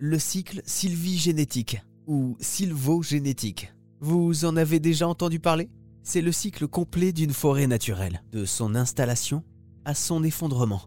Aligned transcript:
le 0.00 0.18
cycle 0.18 0.62
sylvigénétique 0.64 1.82
ou 2.06 2.34
sylvogénétique. 2.40 3.74
Vous 4.00 4.46
en 4.46 4.56
avez 4.56 4.80
déjà 4.80 5.06
entendu 5.06 5.40
parler? 5.40 5.68
C'est 6.02 6.22
le 6.22 6.32
cycle 6.32 6.66
complet 6.66 7.12
d'une 7.12 7.34
forêt 7.34 7.66
naturelle, 7.66 8.22
de 8.32 8.46
son 8.46 8.74
installation 8.74 9.44
à 9.84 9.94
son 9.94 10.24
effondrement, 10.24 10.80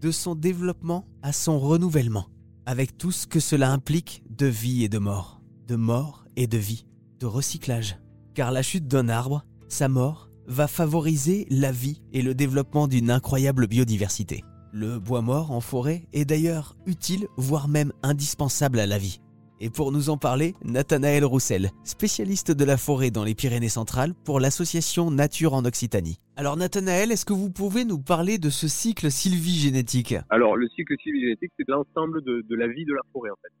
de 0.00 0.12
son 0.12 0.36
développement 0.36 1.04
à 1.20 1.32
son 1.32 1.58
renouvellement, 1.58 2.28
avec 2.64 2.96
tout 2.96 3.10
ce 3.10 3.26
que 3.26 3.40
cela 3.40 3.72
implique 3.72 4.22
de 4.30 4.46
vie 4.46 4.84
et 4.84 4.88
de 4.88 4.98
mort, 4.98 5.42
de 5.66 5.74
mort 5.74 6.24
et 6.36 6.46
de 6.46 6.58
vie, 6.58 6.86
de 7.18 7.26
recyclage. 7.26 7.98
Car 8.34 8.52
la 8.52 8.62
chute 8.62 8.86
d'un 8.86 9.08
arbre, 9.08 9.44
sa 9.68 9.88
mort, 9.88 10.30
va 10.46 10.68
favoriser 10.68 11.48
la 11.50 11.72
vie 11.72 12.02
et 12.12 12.22
le 12.22 12.36
développement 12.36 12.86
d'une 12.86 13.10
incroyable 13.10 13.66
biodiversité. 13.66 14.44
Le 14.72 15.00
bois 15.00 15.20
mort 15.20 15.50
en 15.50 15.60
forêt 15.60 16.02
est 16.12 16.24
d'ailleurs 16.24 16.76
utile, 16.86 17.26
voire 17.36 17.66
même 17.66 17.92
indispensable 18.04 18.78
à 18.78 18.86
la 18.86 18.98
vie. 18.98 19.20
Et 19.58 19.68
pour 19.68 19.90
nous 19.90 20.10
en 20.10 20.16
parler, 20.16 20.54
Nathanaël 20.64 21.24
Roussel, 21.24 21.70
spécialiste 21.82 22.52
de 22.52 22.64
la 22.64 22.76
forêt 22.76 23.10
dans 23.10 23.24
les 23.24 23.34
Pyrénées 23.34 23.68
centrales 23.68 24.14
pour 24.24 24.38
l'association 24.38 25.10
Nature 25.10 25.54
en 25.54 25.64
Occitanie. 25.64 26.20
Alors 26.36 26.56
Nathanaël, 26.56 27.10
est-ce 27.10 27.26
que 27.26 27.32
vous 27.32 27.50
pouvez 27.50 27.84
nous 27.84 27.98
parler 27.98 28.38
de 28.38 28.48
ce 28.48 28.68
cycle 28.68 29.10
sylvigénétique? 29.10 30.14
Alors 30.30 30.56
le 30.56 30.68
cycle 30.68 30.94
sylvigénétique, 31.02 31.50
c'est 31.56 31.68
l'ensemble 31.68 32.22
de, 32.22 32.54
la 32.54 32.68
vie 32.68 32.84
de 32.84 32.94
la 32.94 33.02
forêt 33.12 33.30
en 33.30 33.38
fait. 33.42 33.52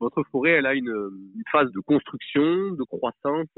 Votre 0.00 0.22
forêt, 0.30 0.50
elle 0.50 0.66
a 0.66 0.74
une, 0.74 0.92
phase 1.50 1.72
de 1.72 1.80
construction, 1.80 2.42
de 2.42 2.84
croissance, 2.84 3.48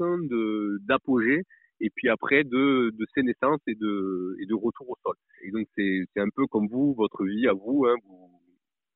d'apogée, 0.87 1.43
et 1.81 1.89
puis 1.89 2.09
après 2.09 2.43
de, 2.43 2.91
de 2.91 3.05
sénescence 3.13 3.59
et 3.67 3.75
de, 3.75 4.37
et 4.39 4.45
de 4.45 4.53
retour 4.53 4.89
au 4.89 4.95
sol. 5.03 5.15
Et 5.43 5.51
donc 5.51 5.67
c'est 5.75 6.05
un 6.17 6.29
peu 6.33 6.45
comme 6.47 6.67
vous, 6.67 6.93
votre 6.93 7.25
vie 7.25 7.47
à 7.47 7.53
vous, 7.53 7.85
hein, 7.87 7.95
vous, 8.05 8.29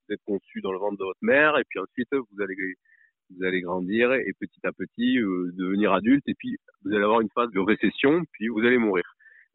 êtes 0.09 0.21
conçu 0.25 0.61
dans 0.61 0.71
le 0.71 0.77
ventre 0.77 0.97
de 0.99 1.03
votre 1.03 1.23
mère, 1.23 1.57
et 1.57 1.63
puis 1.67 1.79
ensuite 1.79 2.07
vous 2.13 2.41
allez 2.41 2.55
vous 3.31 3.43
allez 3.43 3.61
grandir 3.61 4.13
et 4.13 4.33
petit 4.39 4.59
à 4.63 4.71
petit 4.71 5.19
euh, 5.19 5.51
devenir 5.53 5.93
adulte 5.93 6.23
et 6.27 6.35
puis 6.35 6.57
vous 6.83 6.93
allez 6.93 7.03
avoir 7.03 7.21
une 7.21 7.29
phase 7.33 7.49
de 7.51 7.59
récession 7.59 8.23
puis 8.31 8.47
vous 8.47 8.59
allez 8.59 8.77
mourir. 8.77 9.03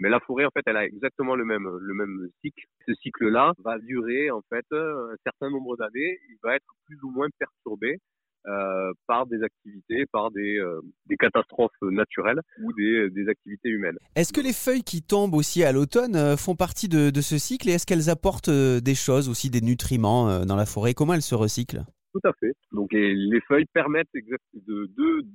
Mais 0.00 0.08
la 0.08 0.18
forêt 0.18 0.44
en 0.44 0.50
fait 0.50 0.62
elle 0.66 0.76
a 0.76 0.84
exactement 0.84 1.36
le 1.36 1.44
même 1.44 1.68
le 1.80 1.94
même 1.94 2.28
cycle. 2.40 2.64
Ce 2.86 2.94
cycle 2.94 3.28
là 3.28 3.52
va 3.64 3.78
durer 3.78 4.32
en 4.32 4.42
fait 4.48 4.66
un 4.72 5.14
certain 5.22 5.50
nombre 5.50 5.76
d'années. 5.76 6.18
Il 6.30 6.38
va 6.42 6.56
être 6.56 6.66
plus 6.86 6.98
ou 7.04 7.10
moins 7.10 7.28
perturbé 7.38 7.98
euh, 8.46 8.92
par 9.06 9.26
des 9.26 9.42
activités, 9.42 10.06
par 10.12 10.30
des, 10.30 10.58
euh, 10.58 10.80
des 11.06 11.16
catastrophes 11.16 11.72
naturelles 11.82 12.40
ou 12.62 12.72
des, 12.72 13.10
des 13.10 13.28
activités 13.28 13.68
humaines. 13.68 13.98
Est-ce 14.16 14.32
que 14.32 14.40
les 14.40 14.52
feuilles 14.52 14.82
qui 14.82 15.02
tombent 15.02 15.34
aussi 15.34 15.62
à 15.64 15.72
l'automne 15.72 16.16
euh, 16.16 16.36
font 16.36 16.56
partie 16.56 16.88
de, 16.88 17.10
de, 17.10 17.20
ce 17.20 17.38
cycle 17.38 17.68
et 17.68 17.72
est-ce 17.72 17.86
qu'elles 17.86 18.10
apportent 18.10 18.50
des 18.50 18.94
choses 18.94 19.28
aussi, 19.28 19.50
des 19.50 19.60
nutriments 19.60 20.44
dans 20.44 20.56
la 20.56 20.66
forêt? 20.66 20.94
Comment 20.94 21.14
elles 21.14 21.22
se 21.22 21.34
recyclent? 21.34 21.84
Tout 22.12 22.20
à 22.24 22.32
fait. 22.40 22.52
Donc 22.72 22.92
les, 22.92 23.14
les 23.14 23.40
feuilles 23.42 23.66
permettent 23.72 24.08
de 24.14 24.90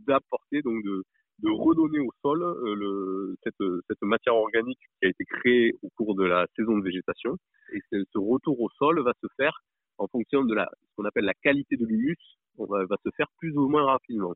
d'apporter 0.08 0.62
donc 0.62 0.84
de, 0.84 1.04
de 1.40 1.50
redonner 1.50 2.00
au 2.00 2.12
sol 2.22 2.44
euh, 2.44 2.76
le, 2.76 3.36
cette, 3.44 3.68
cette 3.88 4.02
matière 4.02 4.36
organique 4.36 4.80
qui 5.00 5.06
a 5.06 5.10
été 5.10 5.26
créée 5.26 5.74
au 5.82 5.90
cours 5.96 6.16
de 6.16 6.24
la 6.24 6.46
saison 6.56 6.78
de 6.78 6.84
végétation. 6.84 7.36
Et 7.74 7.80
ce, 7.92 8.04
ce 8.12 8.18
retour 8.18 8.60
au 8.60 8.70
sol 8.78 9.02
va 9.04 9.14
se 9.22 9.28
faire 9.38 9.60
de 10.44 10.54
la 10.54 10.70
ce 10.90 10.96
qu'on 10.96 11.06
appelle 11.06 11.26
la 11.26 11.34
qualité 11.34 11.78
de 11.78 11.86
l'humus, 11.86 12.18
va, 12.58 12.86
va 12.86 12.98
se 13.04 13.10
faire 13.16 13.28
plus 13.40 13.56
ou 13.58 13.68
moins 13.68 13.86
rapidement. 13.86 14.34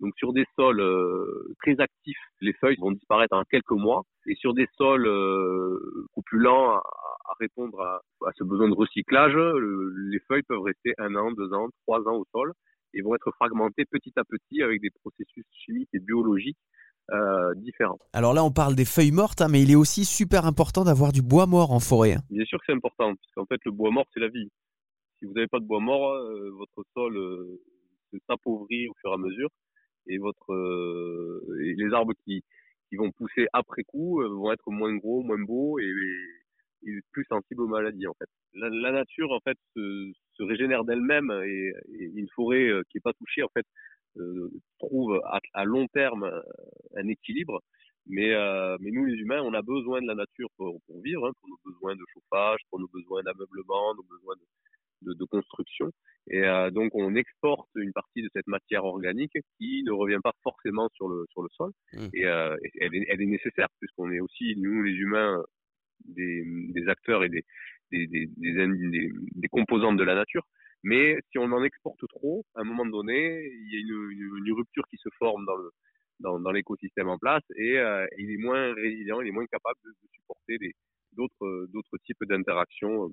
Donc 0.00 0.14
sur 0.16 0.32
des 0.32 0.44
sols 0.56 0.80
euh, 0.80 1.54
très 1.62 1.78
actifs, 1.78 2.18
les 2.40 2.54
feuilles 2.54 2.76
vont 2.80 2.92
disparaître 2.92 3.36
en 3.36 3.44
quelques 3.44 3.70
mois. 3.70 4.02
Et 4.26 4.34
sur 4.34 4.54
des 4.54 4.66
sols 4.76 5.06
euh, 5.06 5.78
beaucoup 6.08 6.22
plus 6.22 6.38
lents 6.38 6.70
à, 6.70 6.78
à 6.78 7.34
répondre 7.38 7.80
à, 7.80 8.00
à, 8.26 8.30
ce 8.36 8.44
besoin 8.44 8.68
de 8.68 8.74
recyclage, 8.74 9.34
le, 9.34 9.92
les 10.10 10.20
feuilles 10.20 10.42
peuvent 10.42 10.62
rester 10.62 10.94
un 10.98 11.14
an, 11.16 11.30
deux 11.32 11.52
ans, 11.52 11.68
trois 11.86 12.00
ans 12.08 12.16
au 12.16 12.24
sol 12.32 12.52
et 12.94 13.02
vont 13.02 13.14
être 13.14 13.30
fragmentées 13.32 13.84
petit 13.84 14.12
à 14.16 14.24
petit 14.24 14.62
avec 14.62 14.80
des 14.80 14.90
processus 14.90 15.44
chimiques 15.52 15.90
et 15.92 16.00
biologiques 16.00 16.58
euh, 17.12 17.54
différents. 17.56 17.98
Alors 18.12 18.34
là, 18.34 18.44
on 18.44 18.50
parle 18.50 18.74
des 18.74 18.84
feuilles 18.84 19.12
mortes, 19.12 19.40
hein, 19.40 19.48
mais 19.50 19.62
il 19.62 19.70
est 19.70 19.76
aussi 19.76 20.04
super 20.04 20.46
important 20.46 20.84
d'avoir 20.84 21.12
du 21.12 21.22
bois 21.22 21.46
mort 21.46 21.72
en 21.72 21.80
forêt. 21.80 22.14
Hein. 22.14 22.22
Bien 22.30 22.44
sûr 22.44 22.58
que 22.58 22.64
c'est 22.66 22.72
important, 22.72 23.14
parce 23.14 23.32
qu'en 23.34 23.46
fait, 23.46 23.60
le 23.64 23.72
bois 23.72 23.90
mort, 23.90 24.06
c'est 24.14 24.20
la 24.20 24.28
vie. 24.28 24.48
Si 25.20 25.26
vous 25.26 25.34
n'avez 25.34 25.48
pas 25.48 25.60
de 25.60 25.66
bois 25.66 25.80
mort, 25.80 26.14
euh, 26.14 26.50
votre 26.52 26.82
sol 26.94 27.14
euh, 27.14 27.60
s'appauvrit 28.26 28.88
au 28.88 28.94
fur 29.02 29.10
et 29.10 29.14
à 29.14 29.18
mesure 29.18 29.50
et 30.06 30.18
euh, 30.48 31.40
les 31.76 31.92
arbres 31.92 32.14
qui 32.24 32.42
vont 32.96 33.12
pousser 33.12 33.46
après 33.52 33.82
coup 33.84 34.22
vont 34.22 34.50
être 34.50 34.70
moins 34.70 34.96
gros, 34.96 35.22
moins 35.22 35.38
beaux 35.38 35.78
et, 35.78 35.92
plus 37.12 37.24
sensibles 37.28 37.62
aux 37.62 37.68
maladies 37.68 38.06
en 38.06 38.14
fait. 38.14 38.28
La, 38.54 38.92
nature 38.92 39.30
en 39.30 39.40
fait 39.40 39.58
se, 39.76 40.42
régénère 40.42 40.84
d'elle-même 40.84 41.30
et, 41.44 41.72
une 42.14 42.28
forêt 42.34 42.70
qui 42.88 42.96
est 42.96 43.02
pas 43.02 43.12
touchée 43.12 43.42
en 43.42 43.50
fait 43.50 43.66
trouve 44.78 45.20
à, 45.52 45.64
long 45.64 45.86
terme 45.88 46.32
un 46.96 47.08
équilibre. 47.08 47.60
Mais, 48.06 48.34
nous 48.80 49.04
les 49.04 49.16
humains, 49.16 49.42
on 49.42 49.52
a 49.52 49.60
besoin 49.60 50.00
de 50.00 50.06
la 50.06 50.14
nature 50.14 50.48
pour, 50.56 50.80
pour 50.86 51.02
vivre, 51.02 51.26
hein, 51.28 51.32
pour 51.38 51.50
nos 51.50 51.72
besoins 51.72 51.94
de 51.94 52.04
chauffage, 52.14 52.60
pour 52.70 52.80
nos 52.80 52.88
besoins 52.88 53.22
d'ameublement, 53.22 53.94
nos 53.94 54.02
besoins 54.02 54.34
de, 54.36 54.46
de, 55.02 55.14
de 55.14 55.24
construction. 55.24 55.90
Et 56.28 56.44
euh, 56.44 56.70
donc 56.70 56.94
on 56.94 57.14
exporte 57.14 57.68
une 57.76 57.92
partie 57.92 58.22
de 58.22 58.30
cette 58.34 58.46
matière 58.46 58.84
organique 58.84 59.36
qui 59.58 59.82
ne 59.84 59.92
revient 59.92 60.20
pas 60.22 60.32
forcément 60.42 60.88
sur 60.94 61.08
le 61.08 61.24
sur 61.30 61.42
le 61.42 61.48
sol. 61.56 61.70
Mmh. 61.92 62.08
Et, 62.14 62.26
euh, 62.26 62.56
elle, 62.80 62.94
est, 62.94 63.06
elle 63.08 63.22
est 63.22 63.26
nécessaire 63.26 63.68
puisqu'on 63.78 64.10
est 64.10 64.20
aussi 64.20 64.54
nous 64.56 64.82
les 64.82 64.92
humains 64.92 65.42
des, 66.04 66.42
des 66.74 66.88
acteurs 66.88 67.24
et 67.24 67.28
des 67.28 67.44
des, 67.92 68.06
des, 68.06 69.48
composantes 69.50 69.96
de 69.96 70.04
la 70.04 70.14
nature. 70.14 70.46
Mais 70.84 71.18
si 71.30 71.38
on 71.38 71.50
en 71.52 71.64
exporte 71.64 72.06
trop, 72.08 72.44
à 72.54 72.60
un 72.60 72.64
moment 72.64 72.86
donné, 72.86 73.44
il 73.44 73.72
y 73.72 73.76
a 73.76 73.80
une, 73.80 74.10
une, 74.12 74.46
une 74.46 74.52
rupture 74.52 74.84
qui 74.88 74.96
se 74.96 75.08
forme 75.18 75.44
dans 75.44 75.56
le 75.56 75.70
dans, 76.20 76.38
dans 76.38 76.52
l'écosystème 76.52 77.08
en 77.08 77.18
place 77.18 77.42
et 77.56 77.78
euh, 77.78 78.06
il 78.18 78.30
est 78.30 78.36
moins 78.36 78.74
résilient, 78.74 79.20
il 79.20 79.28
est 79.28 79.32
moins 79.32 79.46
capable 79.46 79.78
de, 79.84 79.90
de 79.90 80.08
supporter 80.12 80.58
d'autres 81.12 81.66
d'autres 81.72 81.98
types 82.04 82.24
d'interactions 82.24 83.10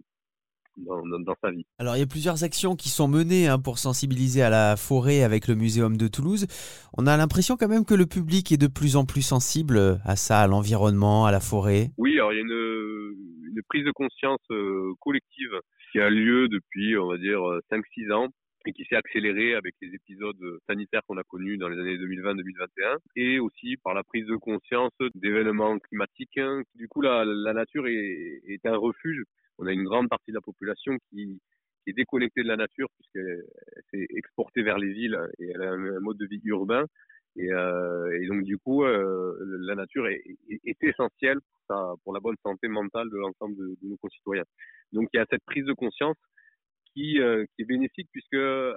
dans, 0.77 1.05
dans, 1.07 1.19
dans, 1.19 1.35
sa 1.41 1.51
vie. 1.51 1.65
Alors 1.79 1.95
il 1.95 1.99
y 1.99 2.03
a 2.03 2.07
plusieurs 2.07 2.43
actions 2.43 2.75
qui 2.75 2.89
sont 2.89 3.07
menées 3.07 3.47
hein, 3.47 3.59
pour 3.59 3.79
sensibiliser 3.79 4.41
à 4.41 4.49
la 4.49 4.75
forêt 4.77 5.23
avec 5.23 5.47
le 5.47 5.55
Muséum 5.55 5.97
de 5.97 6.07
Toulouse. 6.07 6.47
On 6.97 7.07
a 7.07 7.17
l'impression 7.17 7.57
quand 7.57 7.67
même 7.67 7.85
que 7.85 7.93
le 7.93 8.05
public 8.05 8.51
est 8.51 8.57
de 8.57 8.67
plus 8.67 8.95
en 8.95 9.05
plus 9.05 9.21
sensible 9.21 9.99
à 10.03 10.15
ça, 10.15 10.41
à 10.41 10.47
l'environnement, 10.47 11.25
à 11.25 11.31
la 11.31 11.39
forêt. 11.39 11.91
Oui, 11.97 12.13
alors 12.15 12.33
il 12.33 12.37
y 12.37 12.39
a 12.39 12.43
une, 12.43 13.55
une 13.55 13.61
prise 13.69 13.85
de 13.85 13.91
conscience 13.91 14.41
euh, 14.51 14.93
collective 15.01 15.51
qui 15.91 15.99
a 15.99 16.09
lieu 16.09 16.47
depuis, 16.49 16.97
on 16.97 17.07
va 17.07 17.17
dire, 17.17 17.39
5-6 17.71 18.13
ans 18.13 18.27
et 18.67 18.73
qui 18.73 18.83
s'est 18.83 18.97
accélérée 18.97 19.55
avec 19.55 19.75
les 19.81 19.95
épisodes 19.95 20.59
sanitaires 20.67 21.01
qu'on 21.07 21.17
a 21.17 21.23
connus 21.23 21.57
dans 21.57 21.69
les 21.69 21.79
années 21.79 21.97
2020-2021 21.97 22.97
et 23.15 23.39
aussi 23.39 23.77
par 23.77 23.93
la 23.93 24.03
prise 24.03 24.25
de 24.25 24.35
conscience 24.35 24.91
d'événements 25.15 25.79
climatiques. 25.79 26.39
Du 26.75 26.89
coup, 26.89 27.01
la, 27.01 27.23
nature 27.53 27.87
est, 27.87 28.59
un 28.65 28.75
refuge 28.75 29.23
on 29.57 29.65
a 29.65 29.71
une 29.71 29.85
grande 29.85 30.09
partie 30.09 30.31
de 30.31 30.35
la 30.35 30.41
population 30.41 30.97
qui, 31.09 31.39
est 31.87 31.93
déconnectée 31.93 32.43
de 32.43 32.49
la 32.49 32.57
nature 32.57 32.89
puisqu'elle 32.97 33.45
s'est 33.89 34.07
exportée 34.09 34.61
vers 34.61 34.77
les 34.77 34.91
villes 34.91 35.17
et 35.39 35.49
elle 35.55 35.61
a 35.61 35.71
un, 35.71 35.99
mode 36.01 36.17
de 36.17 36.25
vie 36.25 36.41
urbain. 36.43 36.85
Et, 37.37 37.53
euh, 37.53 38.27
donc 38.27 38.43
du 38.43 38.57
coup, 38.57 38.83
euh, 38.83 39.33
la 39.61 39.75
nature 39.75 40.07
est, 40.07 40.21
essentielle 40.81 41.37
pour, 42.03 42.13
la 42.13 42.19
bonne 42.19 42.35
santé 42.43 42.67
mentale 42.67 43.09
de 43.09 43.17
l'ensemble 43.17 43.55
de, 43.55 43.77
nos 43.83 43.95
concitoyens. 43.95 44.43
Donc 44.91 45.07
il 45.13 45.17
y 45.17 45.19
a 45.21 45.25
cette 45.29 45.45
prise 45.45 45.63
de 45.63 45.73
conscience 45.73 46.17
qui, 46.97 47.19
euh, 47.19 47.45
qui 47.55 47.61
est 47.61 47.65
bénéfique 47.65 48.09
puisque 48.11 48.33
euh, 48.33 48.73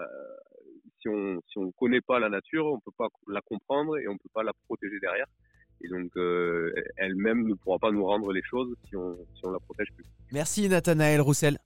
si 1.00 1.08
on 1.08 1.40
si 1.48 1.58
on 1.58 1.70
connaît 1.72 2.02
pas 2.02 2.18
la 2.18 2.28
nature, 2.28 2.66
on 2.66 2.78
peut 2.80 2.92
pas 2.96 3.08
la 3.28 3.40
comprendre 3.40 3.98
et 3.98 4.06
on 4.08 4.16
peut 4.18 4.28
pas 4.34 4.42
la 4.42 4.52
protéger 4.66 4.98
derrière. 5.00 5.26
Et 5.82 5.88
donc, 5.88 6.10
euh, 6.18 6.70
elle-même 6.98 7.48
ne 7.48 7.54
pourra 7.54 7.78
pas 7.78 7.90
nous 7.90 8.04
rendre 8.04 8.30
les 8.34 8.42
choses 8.42 8.74
si 8.86 8.96
on, 8.96 9.16
si 9.34 9.40
on 9.44 9.50
la 9.50 9.60
protège 9.60 9.88
plus. 9.96 10.04
Merci 10.30 10.68
Nathanaël 10.68 11.22
Roussel. 11.22 11.56